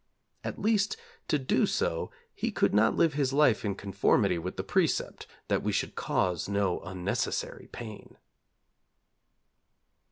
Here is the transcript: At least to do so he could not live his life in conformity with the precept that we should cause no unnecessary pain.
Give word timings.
At 0.43 0.57
least 0.57 0.97
to 1.27 1.37
do 1.37 1.67
so 1.67 2.09
he 2.33 2.49
could 2.49 2.73
not 2.73 2.95
live 2.95 3.13
his 3.13 3.33
life 3.33 3.63
in 3.63 3.75
conformity 3.75 4.39
with 4.39 4.57
the 4.57 4.63
precept 4.63 5.27
that 5.47 5.61
we 5.61 5.71
should 5.71 5.93
cause 5.93 6.49
no 6.49 6.79
unnecessary 6.79 7.67
pain. 7.71 8.17